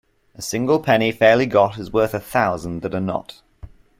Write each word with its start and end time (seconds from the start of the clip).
A 0.33 0.41
single 0.41 0.79
penny 0.79 1.11
fairly 1.11 1.45
got 1.45 1.77
is 1.77 1.93
worth 1.93 2.15
a 2.15 2.19
thousand 2.19 2.81
that 2.81 2.95
are 2.95 2.99
not. 2.99 3.43